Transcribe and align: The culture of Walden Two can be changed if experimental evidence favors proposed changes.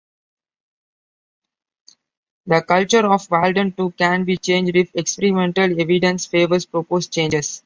The 2.47 2.63
culture 2.63 3.05
of 3.05 3.29
Walden 3.29 3.71
Two 3.73 3.91
can 3.91 4.23
be 4.23 4.35
changed 4.35 4.75
if 4.75 4.89
experimental 4.95 5.79
evidence 5.79 6.25
favors 6.25 6.65
proposed 6.65 7.13
changes. 7.13 7.59